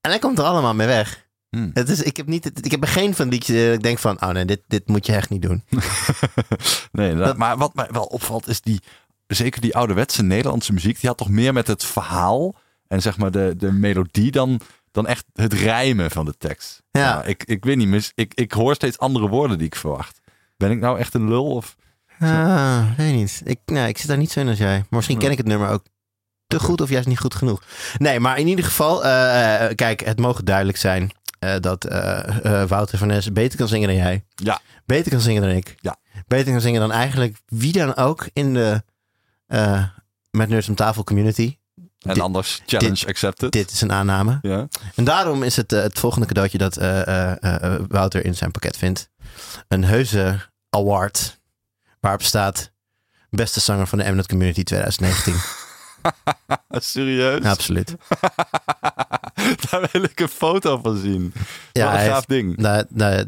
En 0.00 0.10
hij 0.10 0.18
komt 0.18 0.38
er 0.38 0.44
allemaal 0.44 0.74
mee 0.74 0.86
weg. 0.86 1.25
Hmm. 1.50 1.70
Het 1.74 1.88
is, 1.88 2.02
ik, 2.02 2.16
heb 2.16 2.26
niet, 2.26 2.64
ik 2.64 2.70
heb 2.70 2.82
er 2.82 2.88
geen 2.88 3.14
van 3.14 3.28
die 3.28 3.38
dat 3.40 3.74
ik 3.74 3.82
denk 3.82 3.98
van, 3.98 4.22
oh 4.22 4.28
nee, 4.28 4.44
dit, 4.44 4.60
dit 4.66 4.88
moet 4.88 5.06
je 5.06 5.12
echt 5.14 5.30
niet 5.30 5.42
doen. 5.42 5.62
nee. 6.92 7.14
Dat- 7.14 7.36
maar 7.36 7.56
wat 7.56 7.74
mij 7.74 7.88
wel 7.90 8.04
opvalt 8.04 8.48
is 8.48 8.60
die, 8.60 8.80
zeker 9.26 9.60
die 9.60 9.76
ouderwetse 9.76 10.22
Nederlandse 10.22 10.72
muziek, 10.72 11.00
die 11.00 11.08
had 11.08 11.18
toch 11.18 11.28
meer 11.28 11.52
met 11.52 11.66
het 11.66 11.84
verhaal 11.84 12.54
en 12.88 13.02
zeg 13.02 13.16
maar 13.18 13.30
de, 13.30 13.54
de 13.56 13.72
melodie 13.72 14.30
dan, 14.30 14.60
dan 14.90 15.06
echt 15.06 15.24
het 15.32 15.52
rijmen 15.52 16.10
van 16.10 16.24
de 16.24 16.34
tekst. 16.38 16.82
Ja. 16.90 17.22
ik, 17.22 17.44
ik 17.44 17.64
weet 17.64 17.76
niet, 17.76 17.88
mis- 17.88 18.12
ik, 18.14 18.32
ik 18.34 18.52
hoor 18.52 18.74
steeds 18.74 18.98
andere 18.98 19.28
woorden 19.28 19.58
die 19.58 19.66
ik 19.66 19.74
verwacht. 19.76 20.20
Ben 20.56 20.70
ik 20.70 20.80
nou 20.80 20.98
echt 20.98 21.14
een 21.14 21.28
lul? 21.28 21.44
Of... 21.50 21.76
Ah, 22.20 22.96
weet 22.96 23.14
niet. 23.14 23.42
Ik, 23.44 23.58
nee, 23.66 23.88
ik 23.88 23.98
zit 23.98 24.08
daar 24.08 24.16
niet 24.18 24.30
zo 24.32 24.40
in 24.40 24.48
als 24.48 24.58
jij. 24.58 24.76
Maar 24.76 24.86
misschien 24.90 25.18
ken 25.18 25.30
ik 25.30 25.36
het 25.38 25.46
nummer 25.46 25.68
ook 25.68 25.84
te 26.46 26.60
goed 26.60 26.80
of 26.80 26.88
juist 26.88 27.06
niet 27.08 27.18
goed 27.18 27.34
genoeg. 27.34 27.62
Nee, 27.98 28.20
maar 28.20 28.38
in 28.38 28.46
ieder 28.46 28.64
geval, 28.64 29.04
eh, 29.04 29.64
eh, 29.64 29.74
kijk, 29.74 30.00
het 30.04 30.18
mogen 30.18 30.44
duidelijk 30.44 30.78
zijn 30.78 31.10
eh, 31.38 31.54
dat 31.60 31.84
eh, 31.84 32.60
eh, 32.62 32.68
Wouter 32.68 32.98
van 32.98 33.08
Ness 33.08 33.32
beter 33.32 33.58
kan 33.58 33.68
zingen 33.68 33.88
dan 33.88 33.96
jij. 33.96 34.24
Ja. 34.34 34.60
Beter 34.86 35.10
kan 35.10 35.20
zingen 35.20 35.42
dan 35.42 35.50
ik. 35.50 35.74
Ja. 35.80 35.96
Beter 36.26 36.52
kan 36.52 36.60
zingen 36.60 36.80
dan 36.80 36.92
eigenlijk 36.92 37.36
wie 37.46 37.72
dan 37.72 37.96
ook 37.96 38.28
in 38.32 38.54
de 38.54 38.82
Met 40.30 40.48
Nerds 40.48 40.68
om 40.68 40.74
Tafel 40.74 41.04
community. 41.04 41.56
En 41.74 42.14
Dit- 42.14 42.22
anders, 42.22 42.62
challenge 42.66 43.06
accepted. 43.06 43.52
Dit 43.52 43.70
is 43.70 43.80
een 43.80 43.92
aanname. 43.92 44.38
Ja. 44.42 44.68
En 44.94 45.04
daarom 45.04 45.42
is 45.42 45.56
het 45.56 45.70
het 45.70 45.98
volgende 45.98 46.26
cadeautje 46.26 46.58
dat 46.58 46.74
Wouter 47.88 48.24
in 48.24 48.34
zijn 48.34 48.50
pakket 48.50 48.76
vindt. 48.76 49.10
Een 49.68 49.84
heuse 49.84 50.38
award 50.70 51.40
waarop 52.00 52.22
staat 52.22 52.72
beste 53.30 53.60
zanger 53.60 53.86
van 53.86 53.98
de 53.98 54.12
Mnet 54.12 54.26
Community 54.26 54.62
2019. 54.62 55.34
Serieus? 56.68 57.42
Ja, 57.42 57.50
absoluut. 57.50 57.94
Daar 59.70 59.88
wil 59.92 60.02
ik 60.02 60.20
een 60.20 60.28
foto 60.28 60.78
van 60.82 60.96
zien. 60.96 61.32
Ja, 61.72 61.90
Wat 61.90 62.00
een 62.00 62.06
gaaf 62.06 62.24
ding. 62.24 62.56
Nou, 62.56 62.84
nou, 62.88 63.26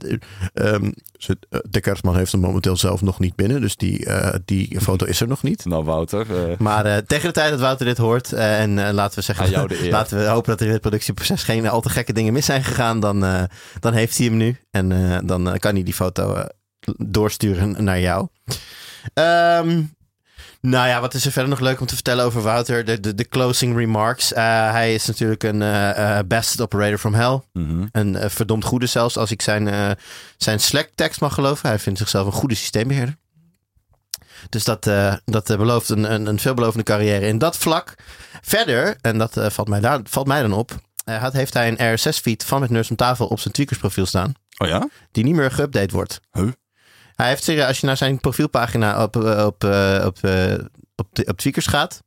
ehm, 0.54 0.85
eh, 1.26 1.58
de 1.70 1.80
kerstman 1.80 2.16
heeft 2.16 2.32
hem 2.32 2.40
momenteel 2.40 2.76
zelf 2.76 3.02
nog 3.02 3.18
niet 3.18 3.35
binnen. 3.37 3.61
Dus 3.61 3.76
die, 3.76 4.04
eh, 4.06 4.35
die 4.44 4.80
foto 4.80 5.06
is 5.06 5.20
er 5.20 5.28
nog 5.28 5.42
niet. 5.42 5.64
Nou, 5.64 5.85
Wouter. 5.85 6.50
eh, 6.50 6.58
Maar 6.58 7.04
tegen 7.04 7.26
de 7.26 7.32
tijd 7.32 7.50
dat 7.50 7.61
Wouter 7.61 7.87
dit 7.87 7.99
hoort, 7.99 8.32
en 8.32 8.92
laten 8.94 9.18
we 9.18 9.25
zeggen, 9.25 9.50
laten 9.90 10.18
we 10.18 10.25
hopen 10.25 10.50
dat 10.50 10.61
er 10.61 10.66
in 10.66 10.73
het 10.73 10.80
productieproces 10.80 11.42
geen 11.42 11.68
al 11.68 11.80
te 11.80 11.90
gekke 11.90 12.12
dingen 12.12 12.32
mis 12.32 12.47
zijn 12.47 12.64
gegaan, 12.64 13.00
dan, 13.00 13.49
dan 13.80 13.92
heeft 13.92 14.16
hij 14.18 14.26
hem 14.26 14.37
nu. 14.37 14.56
En 14.70 14.88
dan 15.26 15.58
kan 15.58 15.75
hij 15.75 15.82
die 15.82 15.94
foto 15.94 16.44
doorsturen 16.97 17.85
naar 17.85 18.00
jou. 18.00 18.28
Ehm, 19.14 19.82
nou 20.60 20.88
ja, 20.88 21.00
wat 21.00 21.14
is 21.14 21.24
er 21.24 21.32
verder 21.32 21.50
nog 21.50 21.60
leuk 21.60 21.80
om 21.80 21.86
te 21.86 21.94
vertellen 21.94 22.24
over 22.24 22.42
Wouter? 22.42 22.84
De, 22.84 23.00
de, 23.00 23.14
de 23.14 23.28
closing 23.28 23.76
remarks. 23.76 24.32
Eh, 24.32 24.70
hij 24.70 24.94
is 24.94 25.06
natuurlijk 25.06 25.42
een 25.42 25.62
eh, 25.62 26.18
best 26.26 26.60
operator 26.60 26.98
from 26.98 27.14
hell. 27.14 27.40
mhm. 27.52 27.86
Een 27.92 28.30
verdomd 28.30 28.64
goede 28.64 28.86
zelfs, 28.86 29.16
als 29.16 29.30
ik 29.30 29.42
zijn, 29.42 29.96
zijn 30.36 30.60
Slack-tekst 30.60 31.20
mag 31.20 31.34
geloven. 31.34 31.68
Hij 31.68 31.78
vindt 31.78 31.98
zichzelf 31.98 32.26
een 32.26 32.32
goede 32.32 32.54
systeembeheerder. 32.54 33.16
Dus 34.48 34.64
dat, 34.64 34.90
dat 35.24 35.46
belooft 35.46 35.88
een, 35.88 36.12
een, 36.12 36.26
een 36.26 36.38
veelbelovende 36.38 36.84
carrière 36.84 37.26
in 37.26 37.38
dat 37.38 37.56
vlak. 37.56 37.94
Verder, 38.42 38.96
en 39.00 39.18
dat 39.18 39.40
valt, 39.52 39.68
mij 39.68 39.80
daar, 39.80 40.00
valt 40.04 40.26
mij 40.26 40.42
dan 40.42 40.52
op, 40.52 40.74
had, 41.04 41.32
heeft 41.32 41.54
hij 41.54 41.68
een 41.68 41.94
RSS-feed 41.94 42.44
van 42.44 42.62
het 42.62 42.70
Nerds 42.70 42.90
om 42.90 42.96
tafel 42.96 43.26
op 43.26 43.40
zijn 43.40 43.54
Tweakers-profiel 43.54 44.06
staan. 44.06 44.34
Oh 44.58 44.68
ja? 44.68 44.88
Die 45.12 45.24
niet 45.24 45.34
meer 45.34 45.52
geüpdate 45.52 45.92
wordt. 45.92 46.20
Huh? 46.32 46.48
Hij 47.18 47.28
heeft 47.28 47.42
serieus, 47.44 47.66
als 47.66 47.80
je 47.80 47.87
naar 47.87 47.96
zijn 47.96 48.20
profielpagina 48.20 49.02
op, 49.02 49.16
eh, 49.25 49.44
op, 49.46 49.64
eh, 49.64 50.02
op, 50.06 50.18
eh, 50.22 50.54
op, 50.96 51.08
de- 51.12 51.25
op 51.26 51.38
Tweakers 51.38 51.66
gaat, 51.66 52.02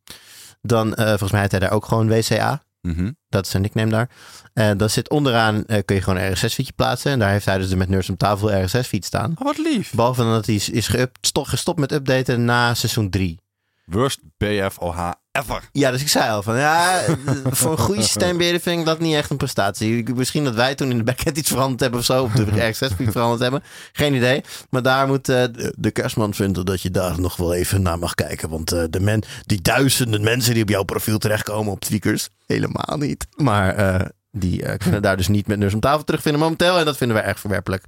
dan 0.62 0.94
eh, 0.96 1.08
volgens 1.08 1.32
mij 1.32 1.39
heeft 1.39 1.51
hij 1.51 1.60
daar 1.62 1.72
ook 1.72 1.86
gewoon 1.86 2.08
WCA. 2.08 2.63
Mhm. 2.82 3.12
Dat 3.30 3.46
is 3.46 3.51
zijn 3.51 3.62
nickname 3.63 3.91
daar. 3.91 4.10
En 4.53 4.77
dan 4.77 4.89
zit 4.89 5.10
onderaan, 5.10 5.65
eh, 5.65 5.80
kun 5.86 5.96
je 5.96 6.01
gewoon 6.01 6.20
een 6.20 6.32
RSS-feedje 6.32 6.74
plaatsen. 6.74 7.12
En 7.12 7.20
daar 7.20 7.30
heeft 7.32 7.46
hij 7.46 7.58
dus 7.58 7.70
de 7.70 7.75
met 7.75 7.89
Nerds 7.89 8.10
om 8.10 8.18
tafel 8.18 8.63
RSS-feed 8.63 9.06
staan. 9.06 9.32
Oh, 9.39 9.46
wat 9.46 9.58
lief. 9.58 9.91
Behalve 9.94 10.24
dat 10.24 10.46
hij 10.46 10.56
is, 10.56 10.70
is 10.70 10.89
gestopt 11.32 11.80
met 11.80 11.91
updaten 11.91 12.46
na 12.46 12.74
seizoen 12.74 13.10
3. 13.10 13.39
Worst 13.86 14.20
BFOH 14.38 15.12
ever. 15.32 15.70
Ja, 15.72 15.92
dus 15.92 16.02
ik 16.02 16.08
zei 16.08 16.32
al 16.32 16.44
van 16.44 16.58
ja, 16.58 17.04
voor 17.52 17.72
een 17.72 17.78
goede 17.78 18.02
systeembeheerder 18.02 18.62
vind 18.62 18.80
ik 18.80 18.86
dat 18.86 19.00
niet 19.00 19.16
echt 19.16 19.30
een 19.30 19.38
prestatie. 19.38 20.14
Misschien 20.16 20.44
dat 20.44 20.56
wij 20.56 20.76
toen 20.76 20.90
in 20.90 20.98
de 20.98 21.04
backend 21.04 21.38
iets 21.38 21.50
veranderd 21.50 21.80
hebben 21.80 22.00
of 22.00 22.06
zo. 22.06 22.24
Of 22.24 22.32
de 22.32 22.62
RSS-feed 22.70 23.12
veranderd 23.12 23.42
hebben. 23.42 23.64
Geen 23.92 24.14
idee. 24.14 24.44
Maar 24.70 24.82
daar 24.82 25.08
moet 25.08 25.30
eh, 25.30 25.44
de, 25.76 25.92
kerstman 25.92 26.34
vinden 26.34 26.66
dat 26.66 26.82
je 26.82 26.92
daar 26.92 27.20
nog 27.20 27.36
wel 27.36 27.54
even 27.54 27.82
naar 27.82 28.00
mag 28.00 28.16
kijken. 28.16 28.50
Want 28.50 28.72
eh, 28.72 28.84
de 28.90 29.00
men, 29.00 29.24
die 29.46 29.62
duizenden 29.62 30.24
mensen 30.24 30.54
die 30.54 30.64
op 30.64 30.70
jouw 30.70 30.84
profiel 30.84 31.18
terechtkomen 31.18 31.72
op 31.72 31.80
tweakers, 31.80 32.30
helemaal 32.46 32.98
niet. 32.98 33.28
Maar 33.36 33.76
eh, 33.76 34.08
die 34.32 34.78
kunnen 34.78 35.02
daar 35.02 35.18
dus 35.18 35.28
niet 35.28 35.48
met 35.48 35.60
Nurs 35.60 35.74
om 35.74 35.80
tafel 35.80 36.04
terugvinden 36.04 36.42
momenteel. 36.42 36.80
En 36.80 36.86
dat 36.86 36.98
vinden 36.98 37.18
wij 37.18 37.26
erg 37.26 37.40
verwerpelijk. 37.40 37.84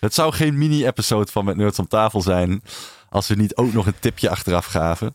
Het 0.00 0.14
zou 0.14 0.32
geen 0.32 0.58
mini-episode 0.58 1.32
van 1.32 1.44
Met 1.44 1.56
Nerds 1.56 1.78
om 1.78 1.88
tafel 1.88 2.22
zijn. 2.22 2.62
als 3.08 3.26
we 3.26 3.34
niet 3.34 3.56
ook 3.56 3.72
nog 3.72 3.86
een 3.86 3.98
tipje 4.00 4.30
achteraf 4.30 4.66
gaven. 4.66 5.14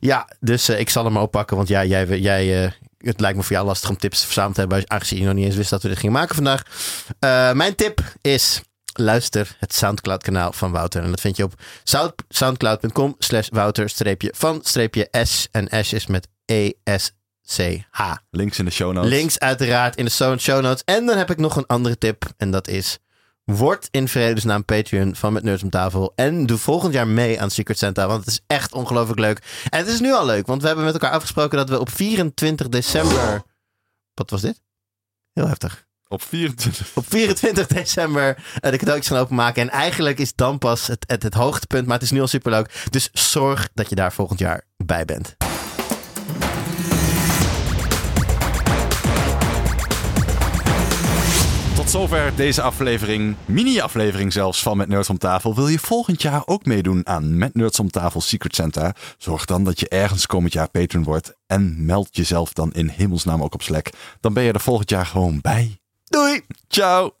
Ja, 0.00 0.28
dus 0.40 0.68
eh, 0.68 0.78
ik 0.80 0.90
zal 0.90 1.04
hem 1.04 1.16
oppakken. 1.16 1.56
Want 1.56 1.68
ja, 1.68 1.84
jij, 1.84 2.18
jij, 2.18 2.64
eh, 2.64 2.70
het 2.98 3.20
lijkt 3.20 3.36
me 3.36 3.42
voor 3.42 3.52
jou 3.52 3.66
lastig 3.66 3.88
om 3.90 3.96
tips 3.98 4.24
verzameld 4.24 4.54
te 4.54 4.60
hebben. 4.60 4.90
Aangezien 4.90 5.18
je 5.18 5.24
nog 5.24 5.34
niet 5.34 5.44
eens 5.44 5.56
wist 5.56 5.70
dat 5.70 5.82
we 5.82 5.88
dit 5.88 5.98
gingen 5.98 6.14
maken 6.14 6.34
vandaag. 6.34 6.62
Eh, 7.18 7.52
mijn 7.52 7.74
tip 7.74 8.00
is. 8.20 8.60
Luister 8.92 9.56
het 9.58 9.74
Soundcloud 9.74 10.22
kanaal 10.22 10.52
van 10.52 10.70
Wouter. 10.72 11.02
En 11.02 11.10
dat 11.10 11.20
vind 11.20 11.36
je 11.36 11.44
op 11.44 11.54
sound- 11.84 12.12
soundcloud.com 12.28 13.14
slash 13.18 13.48
Wouter 13.52 13.88
streepje 13.88 14.32
van 14.36 14.60
streepje 14.62 15.08
S. 15.24 15.48
En 15.50 15.84
S 15.84 15.92
is 15.92 16.06
met 16.06 16.28
E 16.44 16.70
E-S-C-H. 16.84 18.12
Links 18.30 18.58
in 18.58 18.64
de 18.64 18.70
show 18.70 18.92
notes. 18.92 19.10
Links 19.10 19.38
uiteraard 19.38 19.96
in 19.96 20.04
de 20.04 20.10
show 20.38 20.62
notes. 20.62 20.82
En 20.84 21.06
dan 21.06 21.16
heb 21.16 21.30
ik 21.30 21.38
nog 21.38 21.56
een 21.56 21.66
andere 21.66 21.98
tip. 21.98 22.24
En 22.36 22.50
dat 22.50 22.68
is... 22.68 22.98
Word 23.48 23.88
in 23.90 24.08
vredesnaam 24.08 24.64
Patreon 24.64 25.14
van 25.14 25.32
Met 25.32 25.42
Nerds 25.42 25.62
om 25.62 25.70
Tafel. 25.70 26.12
En 26.14 26.46
doe 26.46 26.58
volgend 26.58 26.92
jaar 26.92 27.06
mee 27.06 27.40
aan 27.40 27.50
Secret 27.50 27.78
Santa. 27.78 28.06
Want 28.06 28.20
het 28.20 28.28
is 28.28 28.40
echt 28.46 28.72
ongelooflijk 28.72 29.20
leuk. 29.20 29.64
En 29.68 29.78
het 29.78 29.88
is 29.88 30.00
nu 30.00 30.12
al 30.12 30.26
leuk. 30.26 30.46
Want 30.46 30.60
we 30.60 30.66
hebben 30.66 30.84
met 30.84 30.94
elkaar 30.94 31.10
afgesproken 31.10 31.58
dat 31.58 31.68
we 31.68 31.80
op 31.80 31.90
24 31.90 32.68
december... 32.68 33.42
Wat 34.14 34.30
was 34.30 34.40
dit? 34.40 34.62
Heel 35.32 35.46
heftig. 35.46 35.86
Op 36.08 36.22
24. 36.22 36.90
Op 36.94 37.04
24 37.08 37.66
december 37.82 38.36
eh, 38.60 38.70
de 38.70 38.78
cadeautjes 38.78 39.08
gaan 39.08 39.22
openmaken. 39.22 39.62
En 39.62 39.70
eigenlijk 39.70 40.18
is 40.18 40.34
dan 40.34 40.58
pas 40.58 40.86
het, 40.86 41.04
het, 41.06 41.22
het 41.22 41.34
hoogtepunt. 41.34 41.86
Maar 41.86 41.94
het 41.94 42.04
is 42.04 42.10
nu 42.10 42.20
al 42.20 42.26
superleuk. 42.26 42.86
Dus 42.90 43.08
zorg 43.12 43.68
dat 43.74 43.88
je 43.88 43.94
daar 43.94 44.12
volgend 44.12 44.38
jaar 44.38 44.64
bij 44.76 45.04
bent. 45.04 45.37
Tot 51.88 52.00
zover 52.00 52.36
deze 52.36 52.62
aflevering, 52.62 53.36
mini-aflevering 53.44 54.32
zelfs 54.32 54.62
van 54.62 54.76
Met 54.76 54.88
Nerds 54.88 55.10
om 55.10 55.18
tafel. 55.18 55.54
Wil 55.54 55.68
je 55.68 55.78
volgend 55.78 56.22
jaar 56.22 56.42
ook 56.44 56.64
meedoen 56.64 57.06
aan 57.06 57.38
Met 57.38 57.54
Nerds 57.54 57.80
om 57.80 57.90
tafel 57.90 58.20
Secret 58.20 58.54
Santa? 58.54 58.94
Zorg 59.18 59.44
dan 59.44 59.64
dat 59.64 59.80
je 59.80 59.88
ergens 59.88 60.26
komend 60.26 60.52
jaar 60.52 60.68
patron 60.68 61.04
wordt 61.04 61.34
en 61.46 61.84
meld 61.86 62.16
jezelf 62.16 62.52
dan 62.52 62.72
in 62.72 62.88
hemelsnaam 62.88 63.42
ook 63.42 63.54
op 63.54 63.62
Slack. 63.62 63.90
Dan 64.20 64.32
ben 64.32 64.42
je 64.42 64.52
er 64.52 64.60
volgend 64.60 64.90
jaar 64.90 65.06
gewoon 65.06 65.40
bij. 65.40 65.78
Doei! 66.04 66.40
Ciao! 66.68 67.12